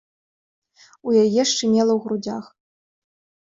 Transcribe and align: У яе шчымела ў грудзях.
У 1.11 1.13
яе 1.23 1.41
шчымела 1.51 1.91
ў 1.99 2.01
грудзях. 2.09 2.43